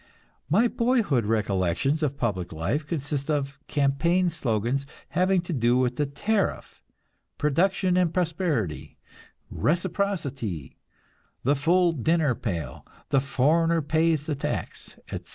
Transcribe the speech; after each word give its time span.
My 0.49 0.67
boyhood 0.67 1.27
recollections 1.27 2.01
of 2.01 2.17
public 2.17 2.51
life 2.51 2.87
consist 2.87 3.29
of 3.29 3.59
campaign 3.67 4.31
slogans 4.31 4.87
having 5.09 5.41
to 5.41 5.53
do 5.53 5.77
with 5.77 5.97
the 5.97 6.07
tariff: 6.07 6.81
"production 7.37 7.95
and 7.97 8.11
prosperity," 8.11 8.97
"reciprocity," 9.51 10.79
"the 11.43 11.55
full 11.55 11.91
dinner 11.91 12.33
pail," 12.33 12.83
"the 13.09 13.21
foreigner 13.21 13.83
pays 13.83 14.25
the 14.25 14.33
tax," 14.33 14.95
etc. 15.11 15.27